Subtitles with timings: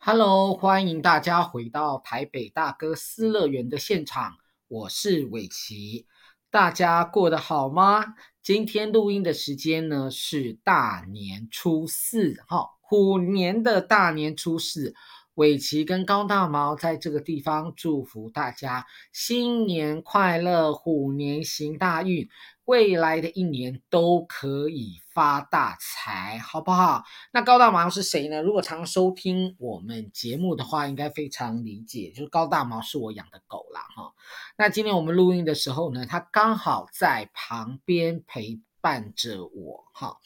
[0.00, 4.36] Hello，欢迎大家回到台北大哥私乐园的现场，
[4.68, 6.06] 我是伟奇，
[6.50, 8.14] 大家过得好吗？
[8.40, 14.94] 今天录音的时间呢是大年初四，哈，虎年的大年初四。
[15.38, 22.28] 伟奇跟高大毛在这个地方祝福大家新年快乐，虎年行大运，
[22.64, 27.04] 未来的一年都可以发大财，好不好？
[27.30, 28.42] 那高大毛是谁呢？
[28.42, 34.12] 如果常收听我们节目的话，应该非常理解，就是高大毛是我养的狗啦，哈。
[34.56, 40.16] 那今天我们录音的时候呢，它刚好在旁边陪伴着我，哈。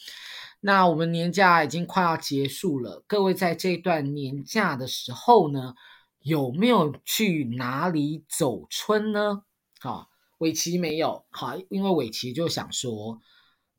[0.64, 5.74] 那我们年假已经快要结束了，各位在这段年假的时候呢，
[6.20, 9.42] 有没有去哪里走春呢？
[9.80, 13.18] 好，伟奇没有，好，因为伟奇就想说，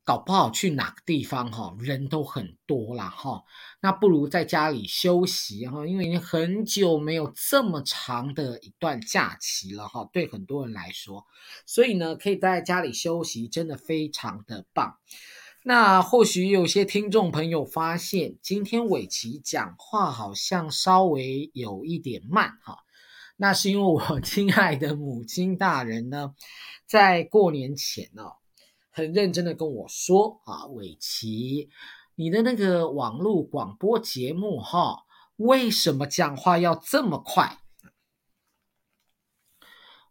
[0.04, 3.44] 搞不好去哪个地方哈，人都很多啦哈，
[3.80, 11.24] 那不如在家里休息哈，因为已经很久没有这么长的一段假期了哈，对很多人来说，
[11.64, 14.98] 所以呢，可以待在家里休息，真的非常的棒。
[15.66, 22.84] 那或许有些听众朋友发现，今天伟奇讲话好像稍微有一点慢哈。
[23.38, 26.34] 那是因为我亲爱的母亲大人呢，
[26.86, 28.24] 在过年前呢，
[28.90, 31.70] 很认真的跟我说啊，伟奇，
[32.14, 35.04] 你的那个网络广播节目哈，
[35.36, 37.60] 为什么讲话要这么快？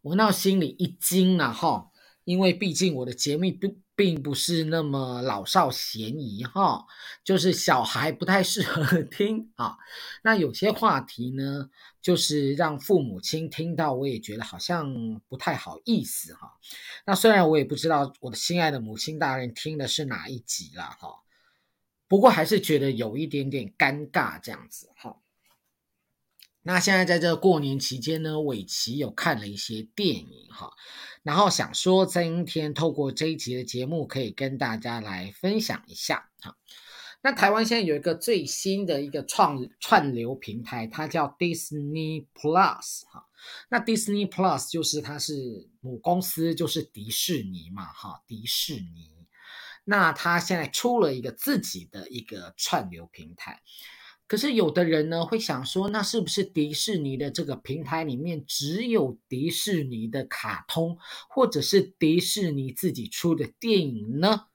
[0.02, 1.92] 我那心里一惊啊哈，
[2.24, 3.83] 因为毕竟我的节目不。
[3.96, 6.86] 并不是那么老少咸宜哈，
[7.22, 9.76] 就是小孩不太适合 听啊。
[10.22, 11.70] 那有些话题呢，
[12.02, 16.58] 就是让父母亲听到，我也觉得好像不太好意思哈。
[17.06, 21.22] 那虽然我也不知道我的心爱的母亲大人听的是哪一集了哈，
[22.08, 25.18] 不过还是觉得有一点点尴尬这样子哈。
[26.66, 30.72] 那现在在这过年期间呢，伟奇有看了一些电影哈，
[31.24, 36.56] 然后想说今天透过这一集的节目，可以跟大家来分享一下哈。
[37.22, 43.26] 那台湾现在有一个最新的一个创串流平台，它叫 Disney Plus 哈。
[43.70, 49.10] 那 Disney Plus 就是它是母公司就是迪士尼嘛哈，迪士尼。
[49.84, 53.62] 那它现在出了一个自己的一个串流平台。
[54.26, 60.98] 可是有的人呢会想说，那是不是迪士尼的这个平台里面只有迪士尼的卡通，
[61.28, 64.46] 或者是迪士尼自己出的电影呢？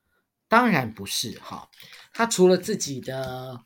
[0.47, 1.69] 当然不是哈，
[2.12, 3.63] 他除了自己的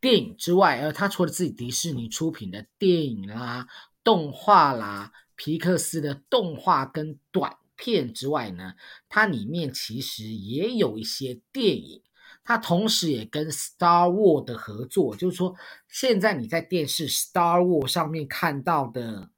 [0.00, 3.66] 电影之外，呃，他除了自己迪士尼出品的电影啦、
[4.04, 8.74] 动画啦、皮克斯的动画跟短片之外呢，
[9.08, 12.02] 它里面其实也有一些电影。
[12.46, 15.54] 它同时也跟 Star Wars 的合作，就是说，
[15.88, 19.30] 现在你在电视 Star Wars 上面看到的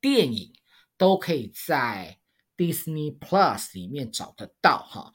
[0.00, 0.52] 电影，
[0.96, 2.18] 都可以在
[2.56, 5.12] Disney Plus 里面找得到哈。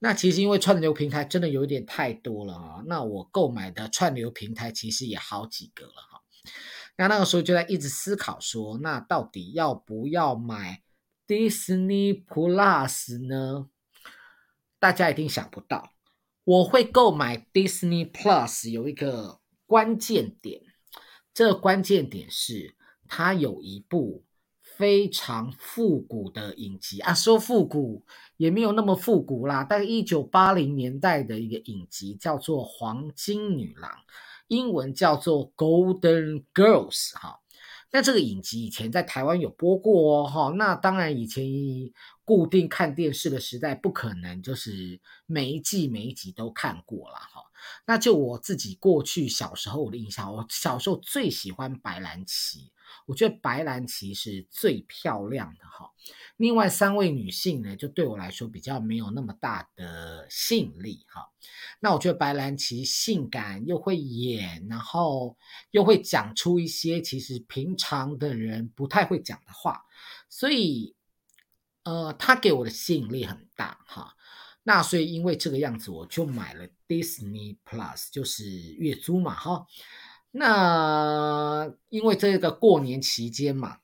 [0.00, 6.22] 那其实因为串流平台真的有点太多了啊，那我购买的串流平台其实也好几个了哈。
[6.98, 10.82] 那那个时候就在一直思考说，那到底要不要买
[11.26, 13.68] Disney Plus 呢？
[14.78, 15.95] 大家一定想不到。
[16.46, 20.62] 我会购买 Disney Plus 有一个关键点，
[21.34, 22.76] 这个关键点是
[23.08, 24.22] 它有一部
[24.62, 28.04] 非常复古的影集啊，说复古
[28.36, 33.90] 也没有那么复古啦，大概一九八零年代的一个影集叫做《黄金女郎》，
[34.46, 37.40] 英文叫做 Golden Girls 哈。
[37.90, 41.44] 那这个影集以前在台湾有播过哦，哈，那当然以前
[42.26, 47.42] 固定看电视的时代不可能就是每一季每一集都看过了哈。
[47.86, 52.72] 那就我自己过去小时候的印象，我小时候最喜欢白兰琪。
[53.06, 55.92] 我觉得白兰琪是最漂亮的哈，
[56.36, 61.30] 另外三位女性呢，就对我来说比较没有那么大的吸引力哈。
[61.80, 65.36] 那我觉得白兰琪性感又会演，然后
[65.70, 69.84] 又会讲出一些其实平常的人不太会讲的话，
[70.28, 70.95] 所以
[71.86, 74.16] 呃，她给我的吸引力很大哈。
[74.64, 79.68] 那所以因为这个样子，我就买了 Disney Plus，就是月租嘛哈。
[80.32, 83.78] 那因为这个过年期间嘛，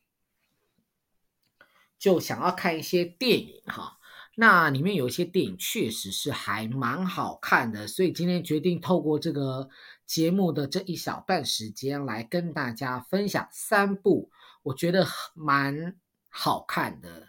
[1.97, 3.99] 就想要看一些电影哈。
[4.35, 9.69] 那里面有一些电影确实是还蛮好看的，所以今天决定透过这个
[10.05, 14.33] 节目的这一小段时间来跟大家分享三部
[14.65, 15.97] 我觉得蛮
[16.29, 17.29] 好看的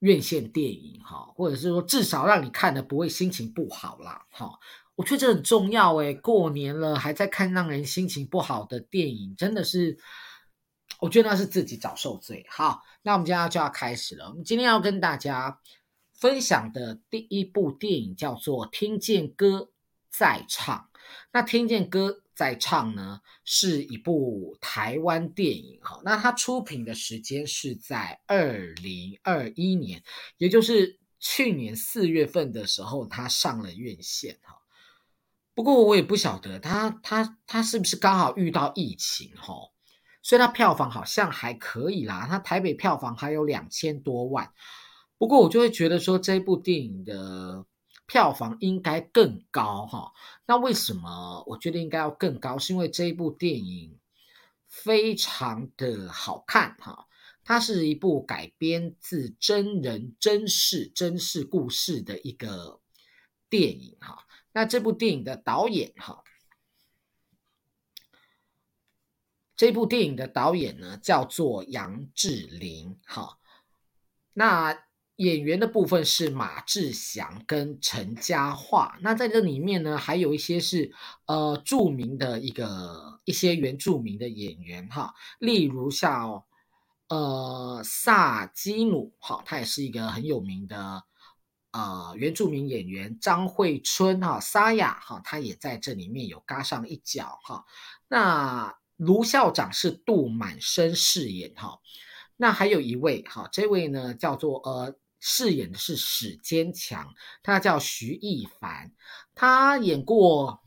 [0.00, 4.58] 院线电影哈，或者是说至少让你看的不会心情不好啦哈。
[4.94, 9.98] 我觉得这很重要诶，过年了还在看让人心情不好的电影，真的是，
[11.00, 12.46] 我觉得那是自己找受罪。
[12.48, 14.30] 好，那我们接下来就要开始了。
[14.30, 15.60] 我们今天要跟大家
[16.14, 19.70] 分享的第一部电影叫做《听见歌
[20.08, 20.88] 在唱》。
[21.32, 25.80] 那《听见歌在唱》呢，是一部台湾电影。
[25.82, 30.02] 哈，那它出品的时间是在二零二一年，
[30.36, 34.38] 也就是去年四月份的时候，它上了院线。
[34.42, 34.58] 哈。
[35.54, 39.70] 不过我也不晓得它它它是不是刚好遇到疫情齁，
[40.20, 44.52] 所以它票房好像还可以啦，它台北票房还有两千多万。
[45.16, 47.64] 不过我就会觉得说这部电影的
[48.06, 50.12] 票房应该更高哈。
[50.46, 52.56] 那为什么我觉得应该要更高？
[52.58, 53.98] 是因为这一部电影
[54.68, 57.08] 非常的好看哈，
[57.44, 62.80] 它是一部改编自真人真事真事故事的一个
[63.48, 64.26] 电影哈。
[64.52, 66.24] 那这部电影的导演哈，
[69.56, 73.38] 这部电影的导演呢叫做杨志林哈。
[74.32, 74.85] 那
[75.16, 78.98] 演员的部分是马志祥跟陈嘉桦。
[79.00, 80.92] 那在这里面呢，还有一些是
[81.26, 86.44] 呃著名的一个一些原住民的演员哈，例如像
[87.08, 91.04] 呃萨基努哈，他也是一个很有名的。
[91.72, 97.66] 呃，原住民演员张惠春哈，沙哑哈，他也在这里面有嘎上一脚哈。
[98.08, 101.80] 那卢校长是杜满生饰演哈。
[102.38, 104.96] 那还有一位哈，这位呢叫做呃，
[105.28, 107.12] 饰演的是史坚强，
[107.42, 108.92] 他叫徐艺凡，
[109.34, 110.62] 他演过。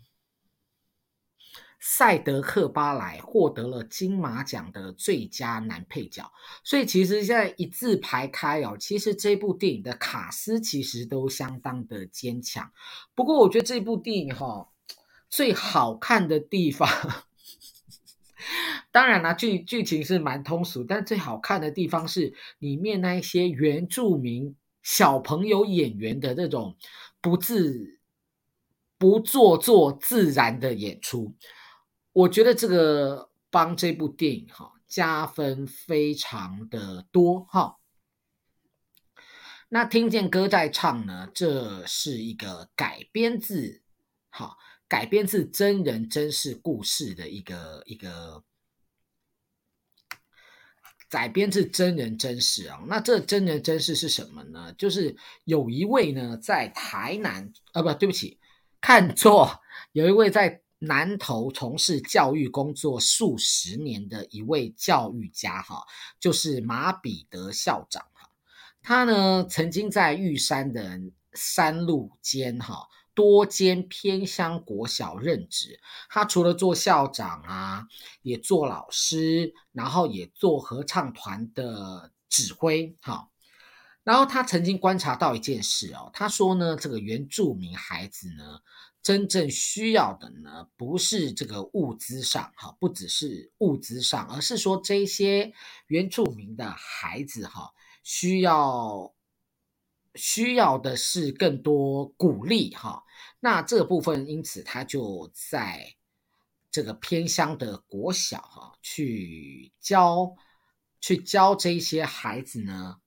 [1.82, 6.30] 赛德克巴莱获得了金马奖的最佳男配角，
[6.62, 12.70] 所以其实现在一字排开哦，其实这部电影的卡司其实都相当的坚强。
[13.16, 14.68] 不过我觉得这部电影哈、哦，
[15.30, 16.90] 最好看的地方，
[18.91, 26.75] 当然啦，剧剧情是蛮通俗，但最好看的地方是里面那一些原住民小朋友演员的这种
[27.21, 28.00] 不自
[28.97, 31.36] 不做作自然的演出。
[32.12, 37.77] 我觉得这个帮这部电影哈加分非常的多哈。
[39.69, 43.83] 那听见歌在唱呢，这是一个改编自
[44.30, 44.57] 哈
[44.88, 48.44] 改编自真人真事故事的一个一个
[51.10, 52.80] 改编自真人真事啊。
[52.88, 54.74] 那这真人真事是什么呢？
[54.78, 55.16] 就是
[55.46, 58.40] 有一位呢在台南啊，不对不起，
[58.80, 59.60] 看错，
[59.92, 60.62] 有一位在。
[60.82, 65.84] 南投从事教育工作数十年的一位教育家，哈，
[66.22, 68.30] 就是马彼得校长，哈，
[68.82, 70.98] 他呢曾经在玉山的
[71.34, 72.88] 山路间，哈，
[73.19, 75.77] 多间偏乡国小任职。
[76.10, 77.86] 他除了做校长啊，
[78.21, 83.27] 也做老师，然后也做合唱团的指挥，哈。
[84.06, 88.62] 然后他曾经观察到一件事哦，他说呢，这个原住民孩子呢。
[89.01, 95.54] 真正需要的呢，不是这个物资上，哈，不只是物资上，而是说这些
[95.88, 97.72] 原住民的孩子，哈，
[98.04, 99.13] 需要
[100.16, 103.04] 需要的是更多鼓励，哈。
[103.40, 105.96] 那这部分，因此他就在
[106.72, 110.36] 这个偏乡的国小，哈，去教
[111.00, 112.98] 去教这些孩子呢，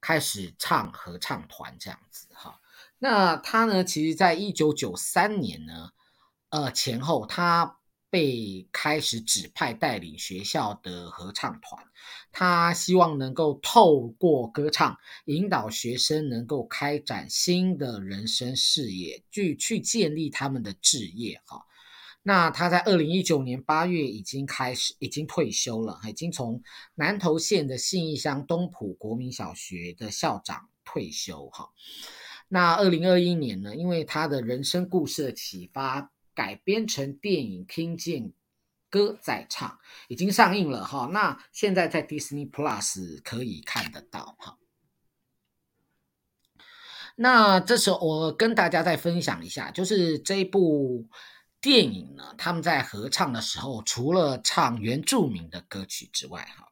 [0.00, 2.60] 开始唱合唱团这样子，哈。
[2.98, 3.84] 那他呢？
[3.84, 5.90] 其实，在一九九三年呢，
[6.48, 7.75] 呃前后，他
[8.10, 11.84] 被开始指派带领学校的合唱团。
[12.32, 21.40] 他希望能够透过歌唱，引导学生能够开展新的人生事业，去去建立他们的志业。
[21.46, 21.64] 哈，
[22.22, 26.62] 那他在二零一九年八月已经开始，已经退休了，已经从
[26.94, 31.48] 南投县的信义乡东埔国民小学的校长退休。
[31.48, 31.70] 哈。
[32.48, 38.32] 那二零二一年呢，因为他的人生故事的启发，改编成电影《听见
[38.90, 39.68] 歌在唱》，
[40.06, 41.08] 已经上映了哈。
[41.12, 44.58] 那现在在 Disney Plus 可以看得到哈。
[47.16, 51.08] 那这时候我跟大家再分享一下，就是这一部
[51.66, 56.68] 电影呢，他们在合唱的时候，除了唱原住民的歌曲之外，哈。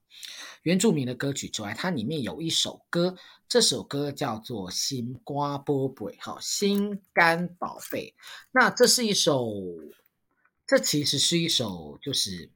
[0.62, 3.16] 原住民的歌曲之外，它里面有一首歌，
[3.48, 5.34] 这首歌叫做《心肝
[5.64, 8.14] 宝贝》哈，心肝宝贝。
[8.52, 9.52] 那这是一首，
[10.64, 12.48] 这其实是一首就是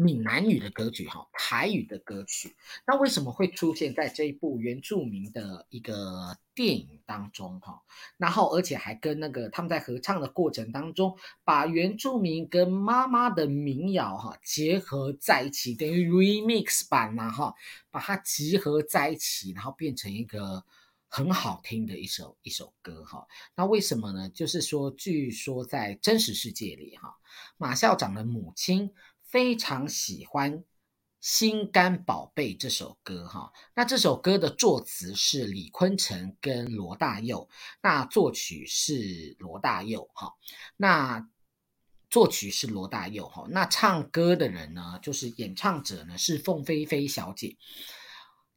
[0.00, 2.54] 闽南语的歌曲，哈，台语的歌曲。
[2.86, 7.82] 那为什么会出现在这一部原住民的一个电影当中，哈？
[8.16, 17.52] 然后而且还跟那个他们在合唱的过程当中，把原住民跟妈妈的民谣，哈，结合在一起，等于 remix 版呐，哈，
[17.90, 20.64] 把它集合在一起，然后变成一个
[21.08, 23.26] 很好听的一首一首歌，哈。
[23.56, 24.30] 那为什么呢？
[24.30, 27.16] 就是说，据说在真实世界里，哈，
[27.56, 28.92] 马校长的母亲。
[29.28, 30.60] 非常喜欢
[31.20, 37.46] 《心肝宝贝》这首歌哈，那这首歌的作词是李坤城跟罗大佑，
[37.82, 40.32] 那作曲是罗大佑哈，
[40.78, 41.28] 那
[42.08, 47.58] 作曲是罗大佑哈，那唱歌的人呢，就是演唱者呢是凤飞飞小姐，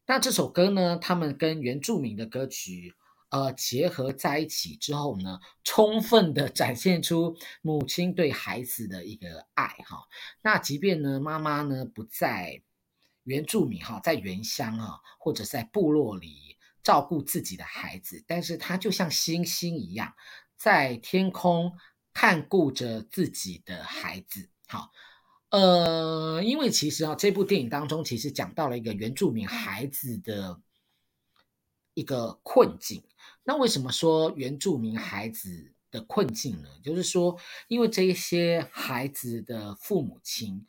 [0.05, 2.95] 那这首歌呢，他们跟原住民的歌曲。
[3.31, 10.03] 呃，结合在一起之后呢，充分的展现出母亲对孩子的一个爱哈。
[10.41, 12.61] 那即便呢，妈妈呢不在
[13.23, 20.13] 原住民哈，在原乡啊，或者在部落里照顾自己的孩子，但是她就像星星一样，
[20.57, 21.71] 在天空
[22.13, 24.49] 看顾着自己的孩子。
[24.67, 24.91] 好，
[25.51, 30.59] 呃，因为其实啊，这部电影当中其实讲到了一个原住民孩子的
[31.93, 33.01] 一个困境。
[33.43, 36.69] 那为什么说原住民孩子的困境呢？
[36.83, 40.65] 就是说，因为这些孩子的父母亲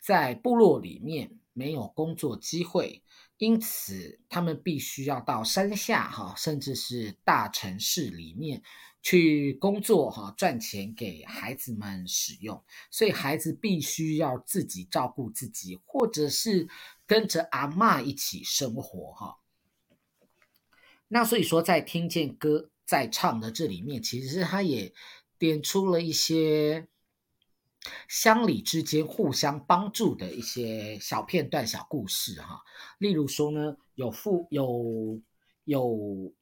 [0.00, 3.02] 在部落里面没有工作机会，
[3.38, 8.62] 因此他们必须要到山下哈，甚至是大城市里面
[9.02, 12.62] 去工作哈，赚钱给孩子们使用。
[12.90, 16.68] 所以孩子必须要自己照顾自己，或者是
[17.06, 19.38] 跟着阿嬷一起生活哈。
[21.14, 24.90] 那所以说，在听见歌在唱的这里面，其实是他也
[25.38, 26.88] 点出了一些
[28.08, 32.62] 乡里之间互相帮助的一些小片段、小故事哈。
[32.96, 35.20] 例如说呢，有父有
[35.64, 36.32] 有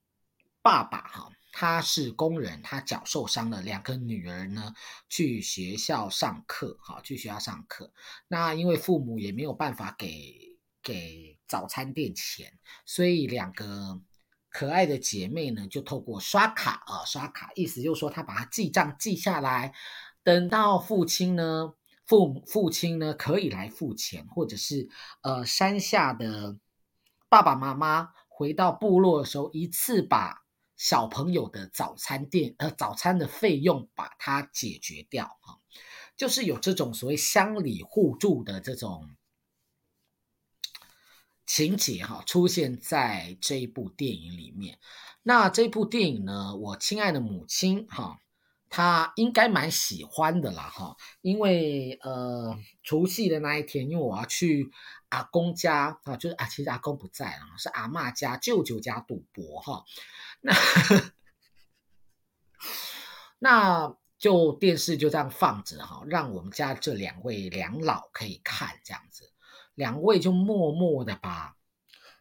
[0.63, 4.73] 爸爸哈，他是工人，他脚受伤了，两个女儿呢
[5.09, 7.93] 去学校上课哈，去学校上课。
[8.29, 14.01] 那因为父母也没有办法给给早餐店钱，所以两个。
[14.51, 19.73] 可爱的姐妹呢，就透过刷卡啊，刷卡，意思就是说，她把它记账记下来，
[20.25, 21.73] 等到父亲呢，
[22.05, 24.89] 父父亲呢可以来付钱，或者是
[25.23, 26.59] 呃山下的
[27.29, 30.43] 爸爸妈妈回到部落的时候，一次把
[30.77, 35.63] 小朋友的早餐店呃早餐的费用把它解决掉啊，
[36.17, 39.09] 就是有这种所谓乡里互助的这种。
[41.53, 44.79] 情节哈出现在这一部电影里面，
[45.25, 48.21] 那这部电影呢，我亲爱的母亲哈，
[48.69, 54.71] 她应该蛮喜欢的啦哈，因为呃除夕的那一天，因为我要去
[55.09, 59.85] 阿公家啊，就是啊，其实阿公不在了，是阿嬷家、舅舅家赌博哈，
[60.43, 60.55] 那
[63.41, 69.30] 那就电视就这样放着哈，让我们家这两位两老可以看这样子。
[69.81, 71.57] 两位就默默的把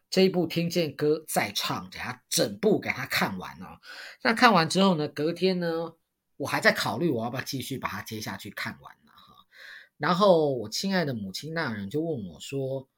[0.08, 3.80] 这一部听见歌再唱，给他整部给他看完了。
[4.22, 5.92] 那看完之后呢，隔天呢，
[6.38, 9.44] 我还在考虑我要不要继续把它接下去看完呢哈。
[9.98, 12.88] 然后我亲爱的母亲那人就问我说：“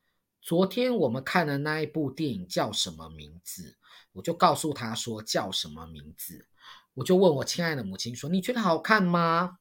[0.41, 3.77] 昨天我们看的那一部电影叫什么名字？”
[4.15, 6.47] 我就告诉他说：“叫什么名字？”
[6.95, 9.59] 我就问我亲爱的母亲说：“你觉得好看吗？”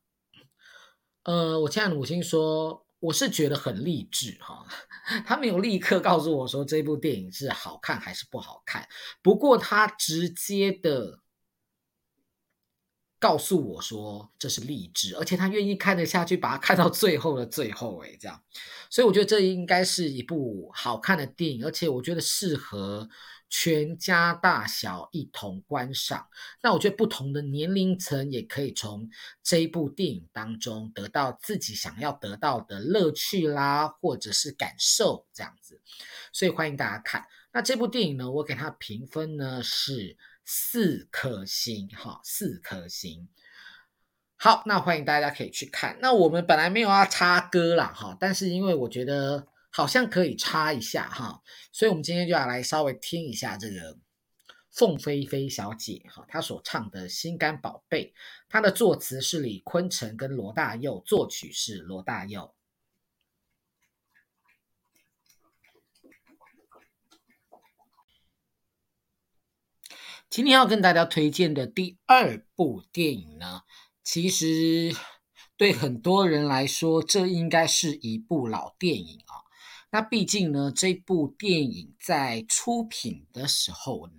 [1.25, 2.85] 呃，我亲爱的母亲说。
[3.01, 4.65] 我是觉得很励志哈，
[5.25, 8.87] 他没有立刻告诉我说这部电影是好看还是不好看，
[9.21, 11.19] 不过他直接的
[13.19, 18.41] 告诉我说这是励志，而且他愿意看得下去，把它看到最后的最后，诶，这样，
[18.89, 23.09] 所以我觉得这应该是一部好看的电影，而且我觉得适合。
[23.53, 26.29] 全家大小一同观赏，
[26.63, 29.09] 那我觉得不同的年龄层也可以从
[29.43, 35.81] 这一部电影当中得到自己想要得到的乐趣啦，或者是感受这样子，
[36.31, 37.27] 所以欢迎大家看。
[37.51, 40.15] 那这部电影呢，我给它评分呢是
[40.45, 43.27] 四颗星，哈，四颗星。
[44.37, 45.97] 好，那欢迎大家可以去看。
[46.01, 49.47] 那我们本来没有要插歌啦，哈，但是因为我觉得。
[49.71, 53.97] 好像可以插一下哈，所以我们今天就要来稍微听一下这个
[54.69, 58.13] 凤飞飞小姐哈，她所唱的《心肝宝贝》，
[58.49, 62.53] 她的作词是李坤城跟罗大佑，作曲是罗大佑。
[70.29, 73.61] 今天要跟大家推荐的第二部电影呢，
[74.03, 74.95] 其实。
[75.57, 79.40] 对很多人来说，这应该是一部老电影啊。
[79.91, 84.13] 那毕竟呢，这部电影在出品的时候呢，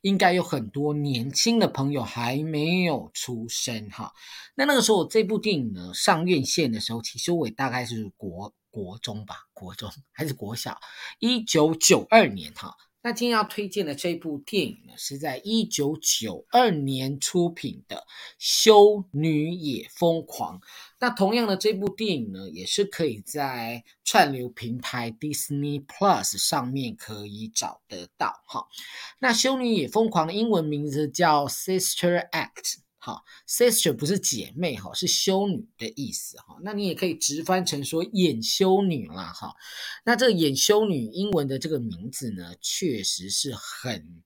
[0.00, 4.12] 应该有很多年轻的朋友还没有出生哈。
[4.54, 10.80] 那那个时候，这部电影呢上院线的时候，其实我也大概是国国中吧，国中还是国小，
[11.18, 12.74] 一九九二年哈。
[13.08, 17.96] 那今天要推荐的这部电影呢，是在一九九二年出品的
[18.38, 20.58] 《修女也疯狂》。
[20.98, 28.66] 那同样的，这部电影呢，也是可以在串流平台 Disney Plus 上面可以找得到哈。
[29.20, 32.87] 那《修女也疯狂》的英文名字叫 Sister Act。
[33.08, 36.58] 好，sister 不是姐妹哈，是修女的意思哈。
[36.62, 39.54] 那你也可以直翻成说演修女啦哈。
[40.04, 44.22] 那这个演修女英文的这个名字呢，确实是很。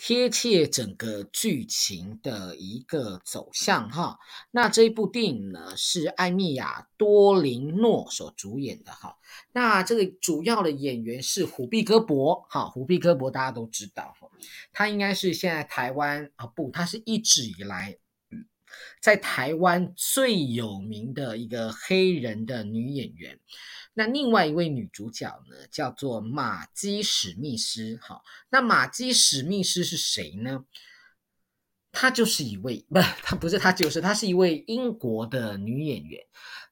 [0.00, 4.20] 贴切整个剧情的一个走向哈，
[4.52, 9.16] 那这一部电影呢是艾米亚多林诺所主演的哈，
[9.52, 14.30] 那这个主要的演员是虎碧戈博哈，虎碧戈博大家都知道哈，
[14.72, 17.98] 他应该是现在台湾啊不，他是一直以来
[19.02, 23.40] 在台湾最有名的一个黑人的女演员。
[23.98, 27.98] 那另外一位女主角呢，叫做玛姬史密斯。
[28.00, 30.64] 好，那玛姬史密斯是谁呢？
[31.90, 36.24] 她就是一位，不，她不是，她就是，她是一位英国的女演员。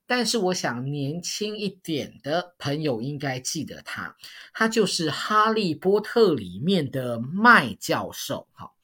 [0.06, 4.14] 但是我想年轻一点的朋友应该记得她，
[4.54, 8.46] 她就是《哈利波特》里面的麦教授。
[8.52, 8.76] 好，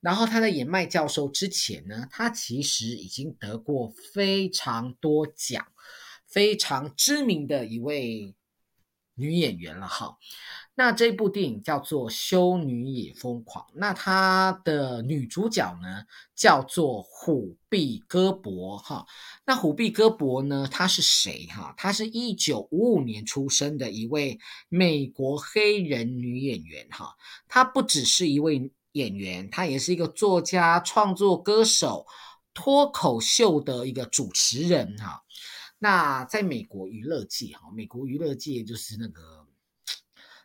[0.00, 5.68] 然后她在演麦教授之前呢，她其实已经得过非常多奖。
[6.36, 8.34] 非常知名的一位
[9.14, 10.18] 女演员了哈，
[10.74, 19.06] 那这部电影叫做《修女也疯狂》，那她的女主角呢叫做虎碧戈博哈，
[19.46, 21.72] 那虎碧戈博呢，她是谁哈？
[21.78, 24.38] 她是一九五五年出生的一位
[24.68, 27.16] 美国黑人女演员哈，
[27.48, 32.04] 她不只是一位演员，她也是一个作家、创作歌手、
[32.52, 35.22] 脱口秀的一个主持人哈。
[35.78, 39.46] 那在美国娱乐界，哈，美国娱乐界就是那个，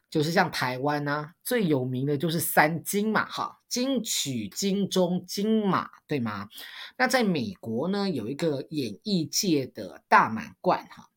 [0.09, 6.49] 就是像台湾啊，最有名的就是三金嘛，哈，金曲、金钟、金马，对吗？
[6.97, 11.09] 那在美国呢，有一个演艺界的大满贯，哈，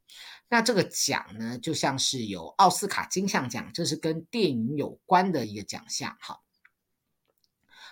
[0.49, 6.41] 那这个奖呢，就像是有奥斯卡金像奖，这是跟电影有关的一个奖项，哈。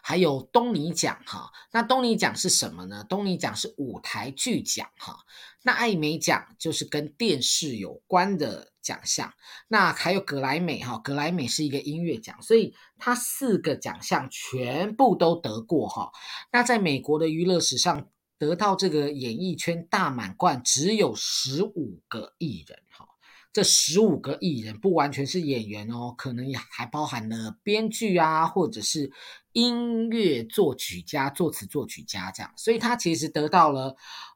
[0.05, 3.05] 还有东尼奖哈，那东尼奖是什么呢？
[3.05, 5.21] 东尼奖是舞台剧奖哈。
[5.63, 9.33] 那艾美奖就是跟电视有关的奖项。
[9.69, 16.11] 那还有格莱美哈，格莱美是一个音乐奖，所以他四个奖项全部都得过哈。
[16.51, 23.07] 那在美国的娱乐史上，得到这个演艺圈大满贯只有十五个艺人哈。
[23.53, 29.13] 这十五个艺人不完全是演员哦，可能也还包含了编剧啊，或者是
[29.53, 33.95] 音乐作曲家、作词作曲家这样，所以他其实得到了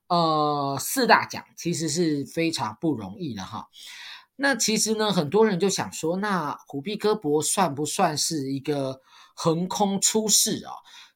[0.09, 3.69] 呃四大奖，其实是非常不容易的哈。
[4.37, 9.01] 那其实呢，很多人就想说，那虎碧戈博算不算是一个
[9.35, 10.73] 横空出世啊？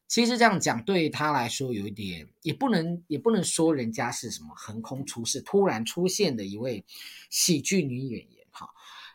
[0.09, 6.85] 其实这样讲对他来说有一点，也不能也不能说人家是什么横空出世、突然出现的一位
[7.29, 8.39] 喜剧女演员，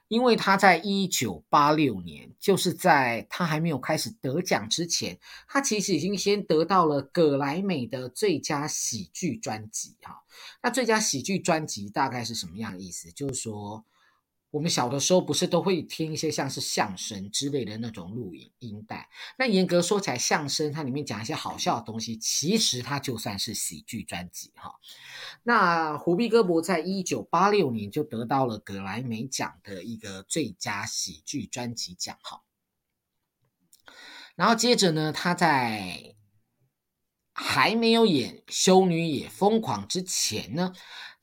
[0.07, 10.23] 因为他在一九八六年，就是在他还没有开始得奖之前，他其实已经先得到了葛莱美的最佳喜剧专辑哈。
[10.61, 13.11] 那最佳喜剧专辑大概是什么样的意思？
[13.11, 13.85] 就是说。
[14.55, 19.09] 我们小的时候不是都会听一些像是相声之类的那种录影音带？
[19.37, 24.75] 那严格说起来，相声它里面讲一些好笑的东西，其实它就算是喜剧专辑哈。
[25.43, 32.41] 那胡碧戈博在一九八六年就得到了格莱美奖的一个最佳喜剧专辑奖哈。
[34.37, 36.15] 然后接着呢，他在
[37.33, 40.71] 还没有演《修女也疯狂》之前呢。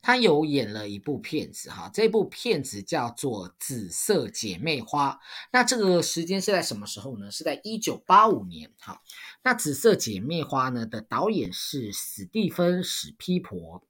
[0.03, 5.11] 他有演了一部片子哈，这部片子叫做《紫色姐妹花》。
[5.53, 7.31] 那这个时间是在什么时候呢？
[7.31, 9.01] 是在一九八五年哈。
[9.43, 13.81] 那《紫色姐妹花》呢的导演是史蒂芬史匹柏。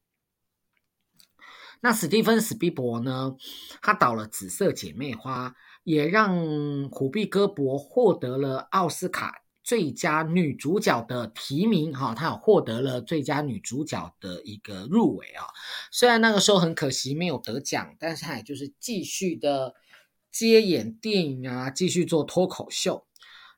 [1.81, 3.35] 那史蒂芬史匹柏呢，
[3.81, 5.49] 他导了《紫色姐妹花》，
[5.83, 9.42] 也让虎碧戈博获得了奥斯卡。
[9.63, 15.45] 最佳女主角的提名，哈，她有获得了最佳女主角的一个入围啊。
[15.89, 19.73] 虽然那个时候很可惜没有得奖，但是她也就是继续的
[20.31, 23.07] 接演电影啊，继续做脱口秀。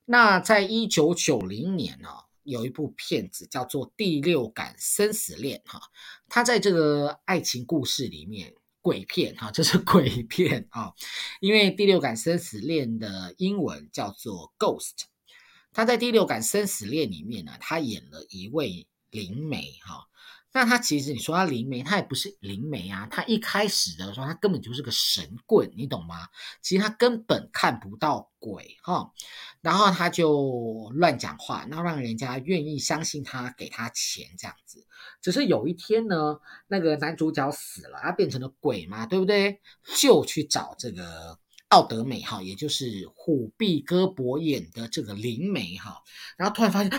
[0.05, 2.09] 那在一九九零年呢，
[2.43, 5.81] 有一部片子叫做《第六感生死恋》哈。
[6.29, 10.93] 她在这个爱情故事里面，鬼片哈，这是鬼片啊，
[11.39, 15.05] 因为《第六感生死恋》的英文叫做 Ghost。
[15.75, 20.07] 他在《第六感生死恋》里面呢，他演了一位灵媒哈。
[20.53, 23.05] 那他其实你说他灵媒，他也不是灵媒啊。
[23.11, 26.29] 他一开始的时候，他根本就是个神棍，你懂吗？
[26.61, 29.11] 其实他根本看不到鬼哈。
[29.59, 34.87] 然后他就乱讲话，然后让人家愿意相信他，给他钱这样子。
[35.21, 39.59] 只是有一天呢，那个男主角死了，他变成了鬼嘛，对不对？
[39.97, 41.37] 就去找这个。
[41.75, 46.01] 奥德美哈，也就是虎碧戈博演的这个灵媒哈，
[46.37, 46.91] 然后突然发现，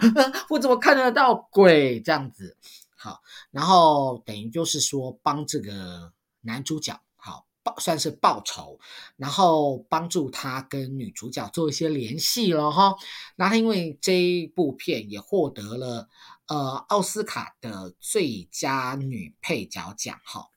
[0.50, 2.58] 我怎么看得到鬼这样子？
[2.94, 6.12] 好，然后等于就是说帮这个
[6.42, 8.78] 男主角好报算是报仇，
[9.16, 12.96] 然后帮助他跟女主角做一些联系了哈。
[13.34, 16.06] 然后因为这一部片也获得了
[16.48, 20.48] 呃奥斯卡的最佳女配角奖哈。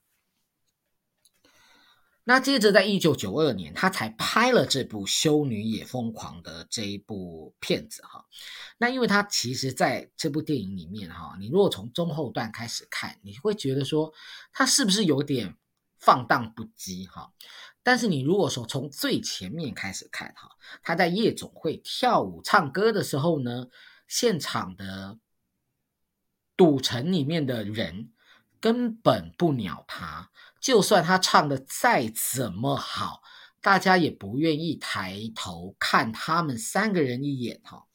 [2.30, 8.24] 那接着，在一九九二年，他才拍了这部《修女也疯狂》的这一部片子哈。
[8.78, 14.14] 那因为他其实在这部电影里面哈，你如果从中后段开始看，你会觉得说
[14.54, 15.58] 他是不是有点
[15.98, 17.34] 放荡不羁哈？
[17.82, 20.52] 但是你如果说从最前面开始看哈，
[20.84, 23.70] 他在夜总会跳舞唱歌的时候呢，
[24.08, 25.18] 现场的
[26.56, 28.12] 赌城里面的人
[28.62, 30.30] 根本不鸟他。
[30.62, 33.22] 就算他唱的再怎么好，
[33.62, 37.86] 大家也不愿意抬头看他们三个人一眼哈。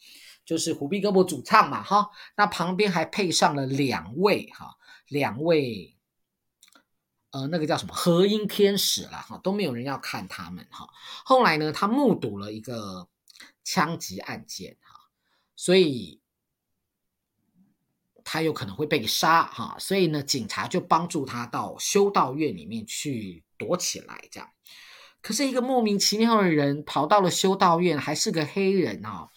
[0.44, 4.76] 就是虎碧胳膊主唱嘛哈，那旁边还配上了两位哈，
[5.08, 5.96] 两位
[7.30, 10.88] 呃那个叫什么和音天使了哈，都没有人要看他们哈。
[11.24, 13.08] 后来呢，他目睹了一个
[13.62, 15.10] 枪击案件哈，
[15.54, 16.20] 所以。
[18.24, 24.48] 他有可能会被杀哈，所以呢，警察就帮助他到修道院里面去躲起来，这样。
[25.20, 29.28] 可是，一个莫名其妙的人跑到了修道院，还是个黑人啊。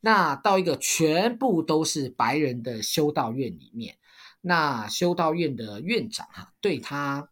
[0.00, 3.98] 那到一个全部都是白人的修道院里面，
[4.40, 7.30] 那修道院的院长哈，对他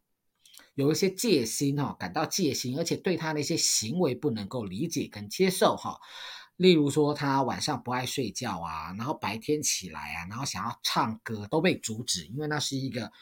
[0.75, 5.99] 有一些戒心哈，感到戒心，而且对他那些行为不能够理解跟接受哈。
[6.59, 13.13] 例如说，他晚上不爱睡觉啊，然后白天起来啊，然后想要唱歌都被阻止，因为那是一个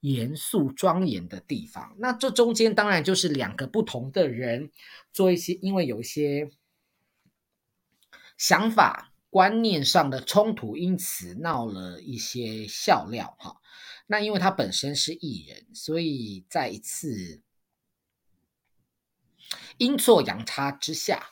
[0.00, 1.94] 严肃庄严的地方。
[1.98, 4.72] 那这中间当然就是两个不同的人
[5.12, 6.50] 做一些，因为有一些
[8.38, 13.60] 想法观念上的冲突，因此闹了一些笑料哈。
[14.06, 17.42] 那因为他本身是艺人，所以在一次
[19.76, 21.26] 阴错阳差之下。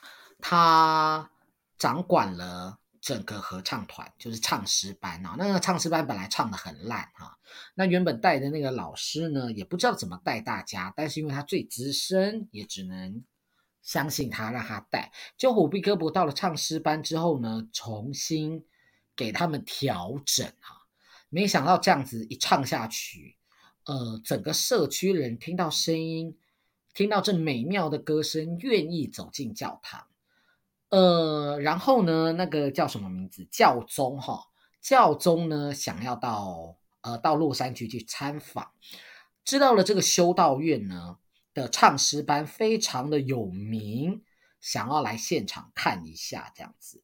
[0.45, 1.31] 他
[1.77, 5.35] 掌管了整个合唱团，就是唱诗班啊。
[5.37, 7.39] 那个唱诗班本来唱的很烂哈，
[7.75, 13.23] 那原本带的那个老师呢，也不知道怎么带大家，但是因为他最资深，也只能
[13.81, 15.13] 相信他，让他带。
[15.37, 18.65] 就虎碧戈博到了唱诗班之后呢，重新
[19.15, 20.87] 给他们调整哈，
[21.29, 23.37] 没想到这样子一唱下去，
[23.85, 26.37] 呃，整个社区人听到声音，
[26.93, 30.05] 听到这美妙的歌声，愿意走进教堂。
[30.93, 33.47] 呃，然后呢，那个叫什么名字？
[33.49, 34.43] 教宗哈，
[34.79, 38.69] 教宗呢想要到呃到洛杉矶去参访，
[39.43, 41.17] 知道了这个修道院呢
[41.51, 44.21] 的唱诗班非常的有名，
[44.61, 47.01] 想要来现场看一下这样子。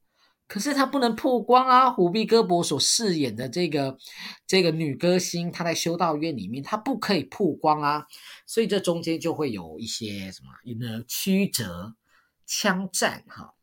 [0.48, 3.98] 可是他不能曝光啊，虎碧戈博所饰演的这个
[4.46, 8.06] 这个女歌星，她在修道院里面，她不可以曝光啊，
[8.46, 11.96] 所以这中间就会有一些什么，有呢曲折、
[12.46, 13.56] 枪战哈。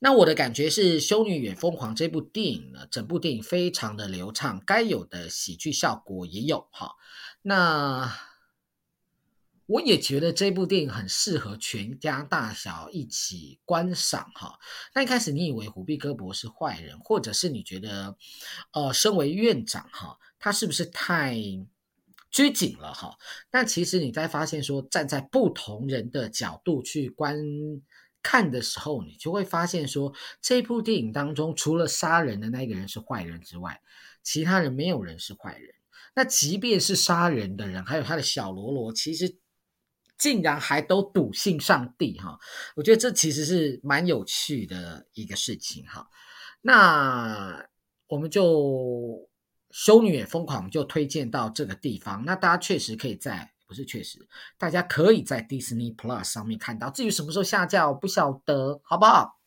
[0.00, 6.92] 那我的感觉是，《修女也疯狂》这部电影呢，整部电影非常的流畅，该有的喜剧效果也有哈。
[7.42, 8.16] 那
[9.66, 14.60] 我也觉得这部电影很适合全家大小一起观赏哈。
[14.94, 18.16] 那一开始你以为虎碧戈博是坏人，或者是你觉得，
[18.72, 21.36] 呃，身为院长哈，他是不是太
[22.30, 23.18] 拘谨了哈？
[23.50, 27.36] 但其实你在发现说，站在不同人的角度去观。
[28.22, 33.80] 看的时候，你就会发现说，这部电影当中，除了杀人的那个人是坏人之外，
[34.22, 35.74] 其他人没有人是坏人。
[36.14, 39.38] 那即便是杀人的人，还有他的小罗罗，其实
[40.18, 42.38] 竟然还都笃信上帝哈。
[42.74, 46.08] 我觉得这其实是蛮有趣的一个事情哈。
[46.60, 47.66] 那
[48.08, 49.28] 我们就
[49.70, 52.24] 修女也疯狂，就推荐到这个地方。
[52.24, 53.52] 那大家确实可以在。
[53.68, 54.26] 不是，确实，
[54.56, 56.88] 大家可以在 Disney Plus 上面看到。
[56.88, 59.38] 至于什么时候下架，我不晓得，好不好？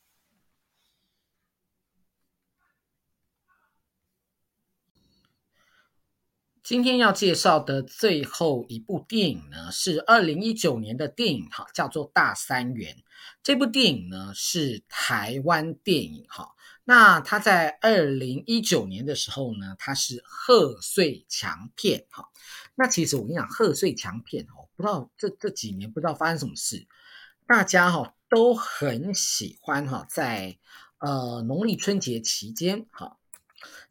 [6.64, 12.96] 今天要介绍的最后一部电影呢，是二零一九年的电影，哈，叫做《大三元》。
[13.42, 16.54] 这部电影呢是台湾电影，哈。
[16.84, 22.30] 那它在二零一九年的时候呢，它是贺岁强片，哈。
[22.76, 26.88] 那其实我跟你讲，贺岁强片，哦，不知道这这几年不知道发生什么事，
[27.48, 30.58] 大家哈都很喜欢哈，在
[31.00, 33.18] 呃农历春节期间，哈，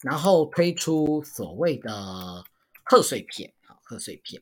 [0.00, 2.44] 然后推出所谓的。
[2.82, 3.52] 贺岁片，
[3.90, 4.40] 贺岁片。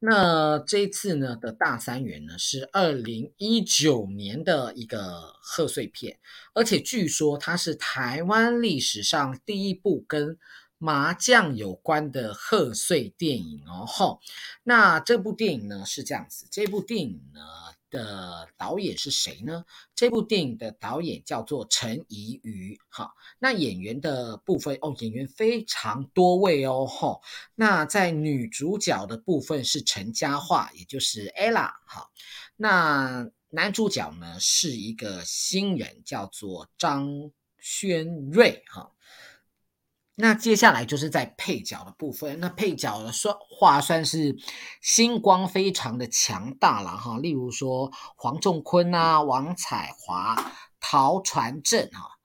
[0.00, 6.18] 那这次呢的大三元呢是二零一九年的一个贺岁片，
[6.52, 10.36] 而且据说它是台湾历史上第一部跟
[10.78, 13.86] 麻将有关的贺岁电影哦。
[13.86, 14.20] 吼，
[14.64, 17.40] 那这部电影呢是这样子，这部电影呢。
[17.90, 19.64] 的导演是谁呢？
[19.94, 22.78] 这部电影的导演叫做陈怡瑜。
[22.88, 26.86] 好，那演员的部分哦，演员非常多位哦。
[26.86, 27.22] 吼，
[27.54, 31.72] 那在女主角的部分是陈嘉桦，也就是 Ella。
[31.86, 32.10] 好，
[32.56, 38.62] 那男主角呢是一个新人，叫做张轩睿。
[38.66, 38.92] 哈。
[40.20, 44.36] 那接下来就是在配角的部分，那配角的说话算是
[44.82, 52.18] 星光非常的强大了哈，例如说黄仲坤啊、王彩华、陶传正哈、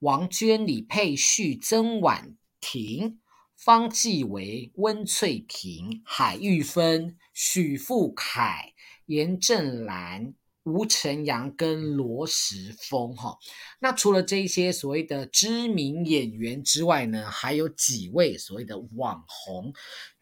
[0.00, 3.18] 王娟、李佩旭、曾婉婷、
[3.56, 8.74] 方季惟、温翠萍、海玉芬、许富凯、
[9.06, 10.34] 严正兰。
[10.64, 13.36] 吴承洋跟罗时丰哈，
[13.80, 19.74] 那除了这些所谓的知名演员之外呢，还有几位所谓的网红，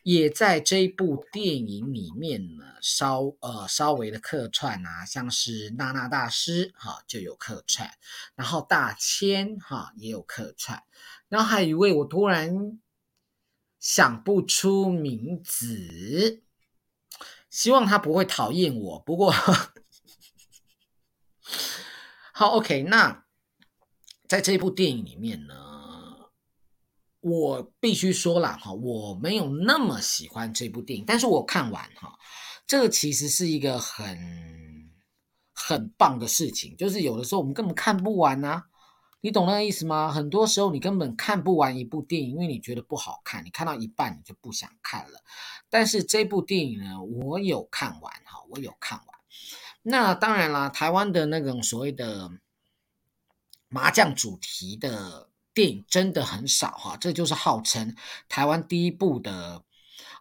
[0.02, 7.90] 也在这一部电影里面呢，稍呃稍微的客串啊，像是娜娜大师哈就有客串，
[8.34, 10.82] 然后大千哈也有客串，
[11.28, 12.80] 然后还有一位我突然
[13.78, 16.42] 想不出名字，
[17.50, 19.34] 希望他不会讨厌我，不过。
[22.40, 23.26] 好，OK，那
[24.26, 25.54] 在这部电影里面呢，
[27.20, 32.18] 我必须说了哈，我没有那么喜欢这部电影，但是我看完哈，
[32.66, 34.90] 这个其实是一个很
[35.52, 38.68] 很棒的事情，就是有的时候我们根本看不完啊，
[39.20, 40.10] 你懂那个意思吗？
[40.10, 45.22] 很多时候你根本看不完一部电影，因为你觉得不好看，你看到一半你就不想看了。
[45.68, 49.19] 但是这部电影呢，我有看完哈，我有看完。
[49.82, 52.30] 那当然啦，台湾的那种所谓的
[53.68, 57.96] 麻将主题的电影真的很少哈，这就是号称
[58.28, 59.62] 台湾第一部的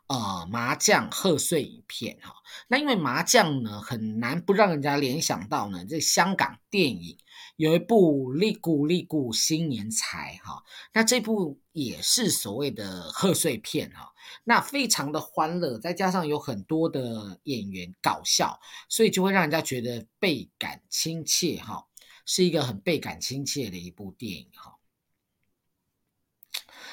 [0.09, 2.33] 呃麻将贺岁影片哈。
[2.67, 7.17] 那因为麻将呢，很难不让人家联想到呢，这香港电影
[7.55, 14.11] 有一部《利古利古新年财》哈，那这部也是所谓的贺岁片哈。
[14.43, 21.85] 那非常的欢乐，再加上有很多的演员搞笑，所以就会让人家觉得倍感亲切哈，
[22.25, 24.78] 是一个很倍感亲切的一部电影哈。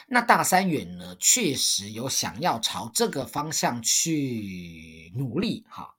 [0.08, 5.96] 那大三元呢，确实有想要朝这个方向去努力哈，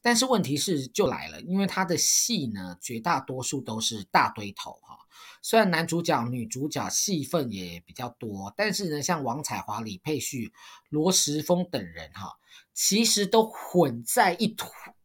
[0.00, 4.98] 但是问题是就来了，因为他的戏呢，绝大多数都是大堆头哈。
[5.42, 10.52] 虽然男主角、女主角戏份也比较多，但是呢，像王彩华、李佩旭、
[10.88, 12.38] 罗时丰等人哈，
[12.72, 14.54] 其实都混在一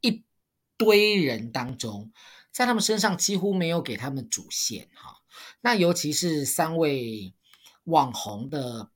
[0.01, 0.23] 一
[0.77, 2.11] 堆人当中，
[2.51, 5.21] 在他们身上几乎没有给他们主线哈。
[5.61, 7.33] 那尤其是三位
[7.85, 8.91] 网红的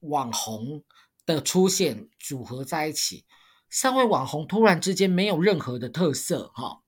[0.00, 0.84] 网红
[1.24, 3.24] 的出现组合在一起，
[3.70, 6.82] 三位网红突然之间没有任何的特色哈。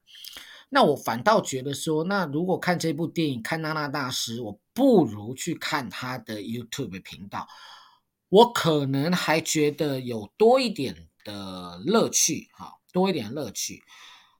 [0.68, 7.48] 那我反倒觉得说，那如果看这部电影，看娜娜大师，我不如去看他的 YouTube 频道，
[8.28, 13.82] 我可能还觉得有多一点的乐趣，哈，多一点乐趣。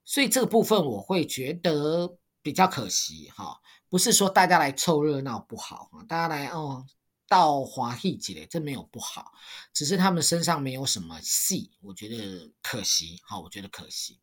[0.04, 6.86] 所以这个部分我会觉得比较可惜，哈，不是说大家来凑热闹不好，大家来哦
[7.28, 9.32] 到华戏之类，这没有不好，
[9.74, 14.20] 只是他们身上没有什么戏，我觉得可惜，哈，我觉得可惜。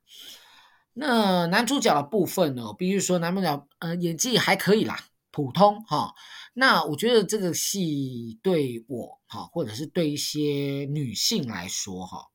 [0.94, 6.16] 那男主角的部分呢，必须说男主角呃演技还可以啦，普通哈。
[6.54, 12.30] 那我觉得这个戏对我哈，或者是对一些女性来说哈，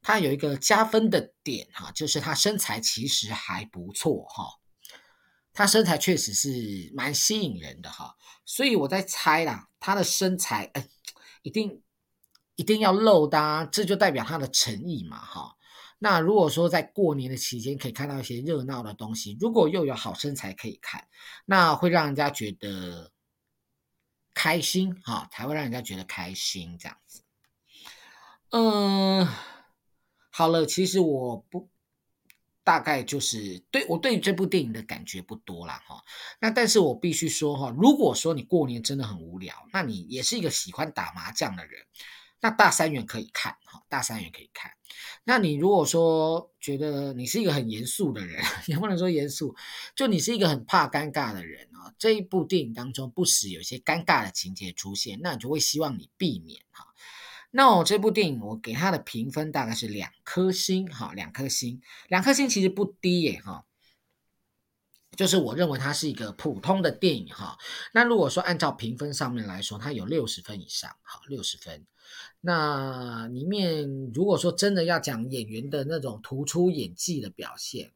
[0.00, 4.57] 它有一个加分的点哈，就是她身材其实还不错哈，
[5.58, 8.14] 他身材确实是蛮吸引人的哈。
[8.44, 10.88] 所以我在猜啦，他的身材哎，
[11.42, 11.82] 一定
[12.54, 15.56] 一定要露的啊，这就代表他的诚意嘛哈。
[15.98, 21.08] 那如果说在过年的期间可以看到一些热闹的东西，如果又有好身材可以看，
[21.44, 23.10] 那会让人家觉得
[24.32, 27.24] 开心哈，才会让人家觉得开心这样子。
[28.50, 29.26] 嗯，
[30.30, 31.68] 好了，其实我不
[32.68, 36.04] 大概就是对我对这部电影的感觉不多啦哈。
[36.38, 41.80] 那但是我必须说哈，如果说你过年真的很无聊，那你也是一个喜欢打麻将的人。
[42.40, 44.70] 那大三元可以看哈，大三元可以看。
[45.24, 49.56] 那你如果说觉得你是一个很严肃的人， 也不能说严肃，
[49.96, 56.84] 就你是一个很怕尴尬的人啊，这一部电影当中不时有一些尴尬的情节出现，那你就会希望你避免哈。
[57.50, 63.64] 那我这部电影我给它的评分大概是两颗星哈，两颗星，两颗星其实不低耶哈。
[65.16, 67.58] 就是我认为它是一个普通的电影哈。
[67.92, 71.86] 那如果说按照评分上面来说，它有六十分以上，好，六十分。
[72.40, 77.92] 那里面如果说真的要讲演员的那种突出演技的表现，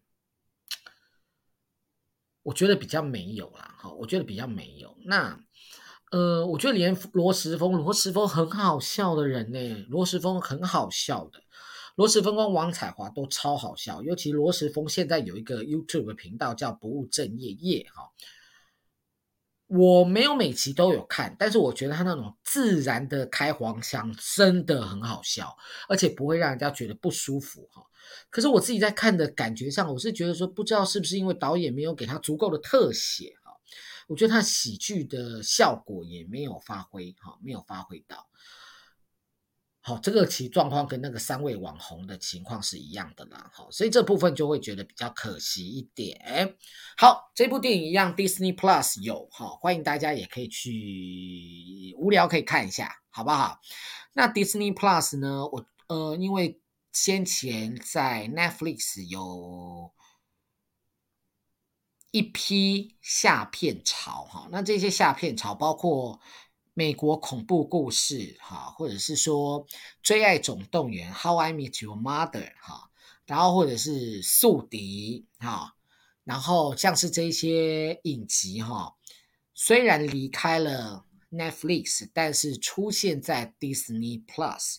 [2.42, 4.96] 我觉得比较没有啦，哈，我觉得比较没有。
[5.04, 5.38] 那
[6.12, 11.40] 呃，我觉得连罗时丰，罗时丰很好笑的人呢，罗时丰很好笑的。
[11.96, 18.10] 罗时丰跟王彩华都超好笑，尤其罗时丰现在有一个 YouTube 频道叫不务正业业哈，
[19.68, 25.56] 我没有每期都有看，但是我觉得他那种自然的开黄腔真的很好笑，
[25.88, 27.82] 而且不会让人家觉得不舒服哈。
[28.28, 33.34] 可是我自己在看的感觉上，我是觉得说，不知道是不是因为导演没有给他足够的特写，
[34.08, 38.28] 我觉得他喜剧的效果也没有发挥哈，没有发挥到。
[39.84, 43.50] 好，这个其状况跟那个三位网红的情况是一样的啦。
[43.52, 46.56] 好，所以这部分就会觉得比较可惜一点。
[46.96, 53.58] 好，这部电影一样，Disney Plus 有哈，欢迎大家也可以去无聊可以看一下，好不好？
[54.12, 55.44] 那 Disney Plus 呢？
[55.48, 56.60] 我呃，因为
[56.92, 59.92] 先前在 Netflix 有
[62.12, 66.20] 一批下片潮哈，那这些下片潮包括。
[66.74, 69.66] 美国恐怖故事，哈，或者是说
[70.02, 72.88] 《追爱总动员》（How I Met Your Mother），哈，
[73.26, 75.74] 然后或者是《宿敌》，哈，
[76.24, 78.94] 然后像是这些影集，哈，
[79.52, 84.76] 虽然离开了 Netflix，但是出现在 Disney Plus。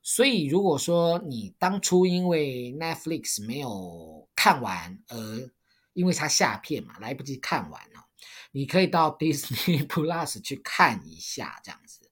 [0.00, 5.50] 所以，如果说你当初因为 Netflix 没有看完，而
[5.92, 8.06] 因为他下片嘛，来不及看完了。
[8.52, 12.10] 你可以到 Disney Plus 去看一下，这样子。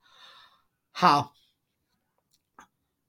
[0.91, 1.35] 好，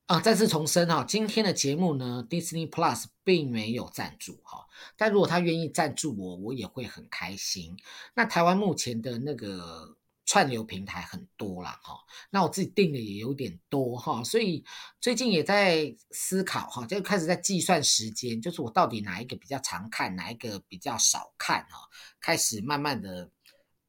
[0.08, 7.78] 啊，再次重申哈，今天的节目呢，Disney Plus 并没有赞助哈，但如果他愿意赞助我，我也会很开心。
[8.16, 9.98] 那台湾目前的那个。
[10.32, 11.94] 串流平台很多啦，哈，
[12.30, 14.64] 那我自己订的也有点多哈，所以
[15.02, 21.86] 最近也在思考哈，就开始在计算时间，就是我到底哪一个比较常看，哪一个比较少看哈，
[22.22, 23.30] 开始慢慢的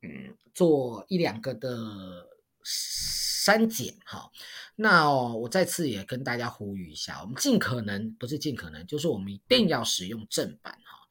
[0.01, 2.27] 嗯做一两个的
[2.65, 4.29] 删减哈。
[4.75, 11.07] 那我再次也跟大家呼吁一下，我们尽可能不是尽可能，就是我们一定要使用正版哈。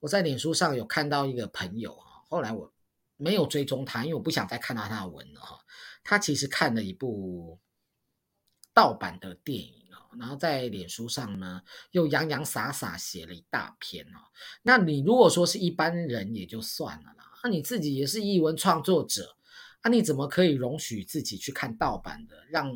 [0.00, 2.70] 我在脸书上有看到一个朋友哈，后来我。
[3.16, 5.58] 没有追踪他，因为我不想再看到他的文了哈。
[6.04, 7.58] 他其实看了一部
[8.72, 14.30] 盗版的电影啊，然后在脸书上呢又洋洋洒洒写了一大篇哦。
[14.62, 19.36] 那你如果说是一般人也就算了啦，那你自己也是译文创作者，
[19.82, 22.44] 那你怎么可以容许自己去看盗版的？
[22.50, 22.72] 让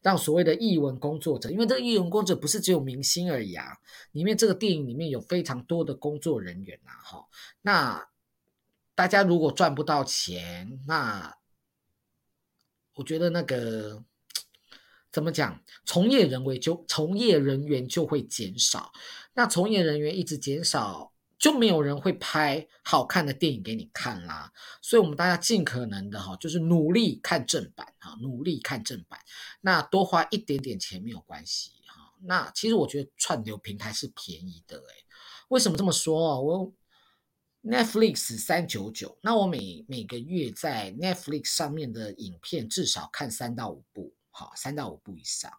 [0.00, 3.78] 让所谓的译文工作者，因为这个译文工作者不是只有明星而已啊，
[4.12, 7.26] 里面这个电影里面有非常多的工作人员呐，哈，
[7.62, 8.08] 那。
[8.94, 11.36] 大家如果赚不到钱，那
[12.94, 14.04] 我觉得那个
[15.10, 18.92] 怎么讲，从业人员就从业人员就会减少。
[19.34, 24.52] 那从业人员一直减少，就没有人会拍好看的电影给你看啦。
[24.80, 29.18] 所以，我们大家尽可能的哈，就是努力看正版哈，努力看正版。
[29.62, 32.14] 那多花一点点钱没有关系哈。
[32.22, 35.04] 那其实我觉得串流平台是便宜的诶，
[35.48, 36.40] 为什么这么说？
[36.40, 36.72] 我。
[37.64, 45.50] Netflix 三九九，那我每每个月在 Netflix 上面的影片至少看三到五部，好，三到五部以上。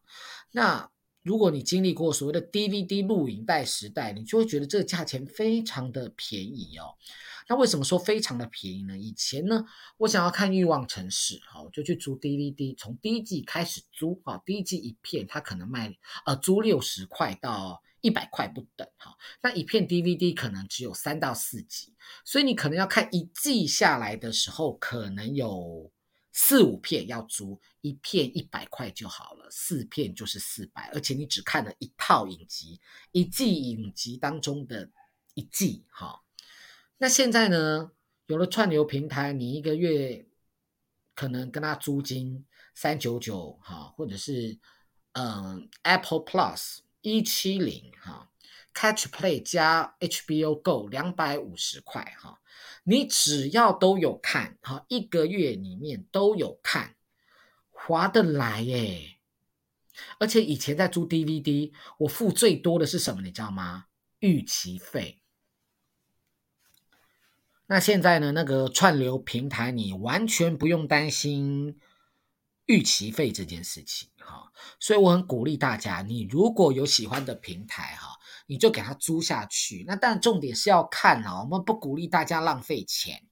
[0.52, 0.92] 那
[1.24, 6.94] 如果你经历过所谓的 DVD 录影带时代，你就会觉得这个价钱非常的便宜哦。
[7.50, 8.96] 那为什么说非常的便宜呢？
[8.96, 9.66] 以前呢，
[9.98, 15.96] 我想要看《欲望城市》，好，我就去租 DVD，从第一季开始租，啊，第一季一片，它可能卖
[16.28, 21.96] 呃租六十块到一百块不等，哈，那一片 DVD 可能只有三到四集。
[22.24, 25.92] 所以你可能要看一季下来的时候，可能有
[26.32, 32.80] 四五片要租，一片一百块就好了，四片就是四百，而且你只看了一套影集，
[33.12, 34.88] 一季影集当中的
[35.34, 36.22] 一季，哈。
[37.00, 37.92] 那现在呢，
[38.28, 40.28] 有了串流平台，你一个月
[41.16, 42.46] 可能跟他租金
[42.76, 44.60] 三九九哈，或者是
[45.14, 46.78] 嗯 Apple Plus
[47.12, 48.32] 一七零哈
[48.74, 52.42] ，Catch Play 加 HBO Go 两百五十块哈，
[52.84, 56.96] 你只要都有看哈，一个月里面都有看，
[57.70, 59.18] 划得来耶。
[60.20, 63.22] 而且以前在租 DVD，我付最多的是什么？
[63.22, 63.86] 你知道吗？
[64.20, 65.22] 预期费。
[67.68, 68.32] 那现在呢？
[68.32, 71.80] 那个串流平台，你完全不用担心
[72.66, 74.52] 预期费这件事情哈。
[74.80, 79.84] 所以我很鼓励大家，你如果有喜欢的平台哈，你就给它租下去。
[79.88, 83.28] 那但重点是要看啊，我们不鼓励大家浪费钱，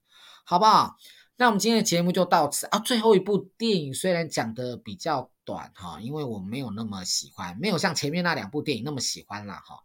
[0.46, 0.96] 好不好？
[1.36, 2.80] 那我们今天的节目就到此啊。
[2.80, 9.84] 最后一部电影虽然讲的比较短哈，因为我没有那么喜欢，没有像前面那两部电影那么喜欢了哈。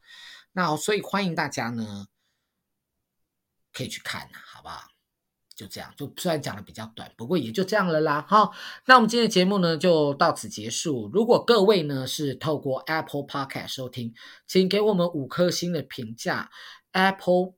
[0.53, 2.07] 那所以欢迎大家呢。
[3.71, 4.89] 可以去看，好不好？
[5.59, 8.25] 就这样，就虽然讲的比较短，不过也就这样了啦。
[8.29, 8.55] 好，
[8.87, 11.11] 那我们今天的节目呢就到此结束。
[11.13, 14.15] 如果各位呢是透过 Apple Podcast 收听，
[14.47, 16.51] 请给我们五颗星的评价。
[16.93, 17.55] Apple。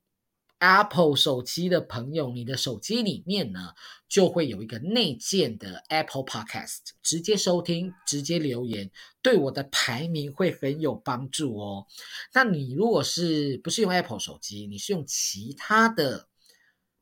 [0.62, 3.70] Apple 手机的朋友，你的手机里面呢，
[4.10, 8.90] 就会有一个内建的 Apple Podcast，直接收听，直接留言，
[9.22, 11.86] 对我的排名会很有帮助哦。
[12.34, 16.28] 那你如果是不是用 Apple 手机，你是用其他的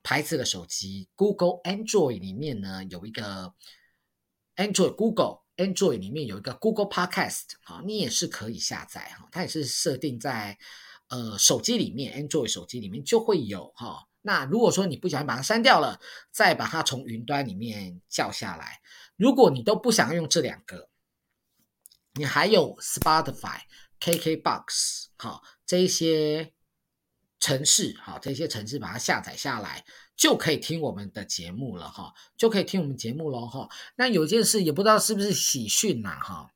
[0.08, 3.52] 牌子的手机，Google Android 里面呢有一个
[4.56, 10.56] Android Google Android 里面有一个 Google Podcast，好，你也是可以下载哈，它也是设定在。
[11.08, 16.00] 呃，手机里面，Android 手机里面就会有哈、那如果说你不小心把它删掉了，
[16.30, 18.80] 再把它从云端里面叫下来。
[19.16, 20.88] 如果你都不想用这两个，
[22.14, 23.60] 你还有 Spotify、
[24.00, 26.52] KKBox 哈这些
[27.40, 29.84] 城市哈，这些城市把它下载下来，
[30.16, 33.68] 就可以听我们的节目了哈，就可以听我们节目了哈。
[33.96, 36.50] 那有件事也不知道是不是喜讯呐哈。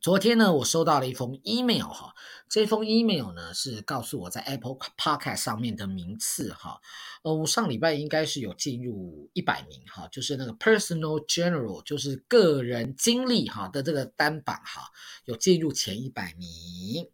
[0.00, 2.14] 昨天呢，我收到了一封 email 哈，
[2.48, 6.80] 这封 email 呢是告诉我在 Apple Podcast 上面的名次哈，
[7.22, 14.90] 呃，我上礼拜应该是有进入一百名哈，就是那个 Personal General，就是个人经历哈的这个单榜哈，
[15.24, 17.08] 有进入前一百名，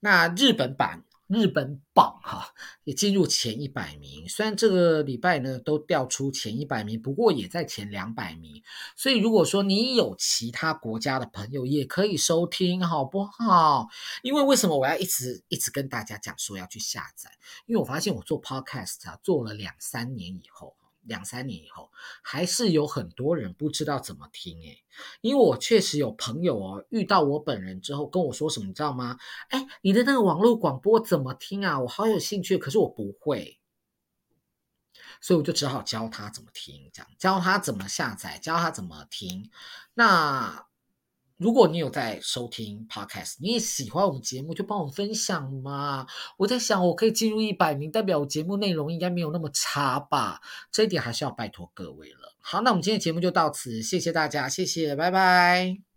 [0.00, 1.04] 那日本版。
[1.26, 2.54] 日本榜哈
[2.84, 8.62] 也进入前一百名，虽然这个礼拜呢都掉出前一百名，不过也在前两百名。
[8.96, 13.88] 所以如果说你有其他国家的朋友，也可以收听，好不好？
[14.22, 17.30] 因为为什么我要一直一直跟大家讲说要去下载？
[17.66, 20.76] 因为我发现我做 Podcast 啊，做了两三年以后。
[21.04, 21.90] 两三年以后，
[22.22, 24.82] 还是有很多人不知道怎么听诶，
[25.20, 29.18] 因为我确实有朋友哦，遇到我本人之后跟我说什么，你知道吗？
[29.48, 31.80] 哎，你的那个网络广播怎么听啊？
[31.80, 33.58] 我好有兴趣，可是我不会，
[35.20, 39.50] 所以我就只好教他怎么听，这样教他怎么下载，教他怎么听。
[39.94, 40.66] 那。
[41.36, 46.06] 如果你有在收听 Podcast，你也喜欢我们节目，就帮我分享嘛。
[46.38, 50.40] 我在想，我可以进入一百名，代表我节目内容应该没有那么差吧？
[50.70, 52.34] 这一点还是要拜托各位了。
[52.40, 55.93] 好，那我们今天的节目就到此，谢谢大家，谢谢，拜拜。